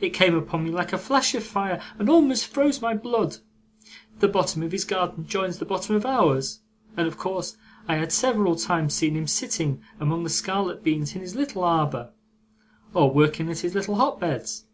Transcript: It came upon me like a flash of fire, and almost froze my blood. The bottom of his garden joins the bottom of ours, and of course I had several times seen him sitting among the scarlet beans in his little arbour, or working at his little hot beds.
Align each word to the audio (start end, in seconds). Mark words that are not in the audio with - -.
It 0.00 0.14
came 0.14 0.34
upon 0.34 0.64
me 0.64 0.70
like 0.70 0.94
a 0.94 0.96
flash 0.96 1.34
of 1.34 1.44
fire, 1.44 1.82
and 1.98 2.08
almost 2.08 2.46
froze 2.46 2.80
my 2.80 2.94
blood. 2.94 3.36
The 4.20 4.26
bottom 4.26 4.62
of 4.62 4.72
his 4.72 4.86
garden 4.86 5.26
joins 5.26 5.58
the 5.58 5.66
bottom 5.66 5.94
of 5.94 6.06
ours, 6.06 6.60
and 6.96 7.06
of 7.06 7.18
course 7.18 7.58
I 7.86 7.96
had 7.96 8.10
several 8.10 8.56
times 8.56 8.94
seen 8.94 9.14
him 9.14 9.26
sitting 9.26 9.82
among 10.00 10.24
the 10.24 10.30
scarlet 10.30 10.82
beans 10.82 11.14
in 11.14 11.20
his 11.20 11.34
little 11.36 11.62
arbour, 11.62 12.14
or 12.94 13.10
working 13.12 13.50
at 13.50 13.58
his 13.58 13.74
little 13.74 13.96
hot 13.96 14.18
beds. 14.18 14.64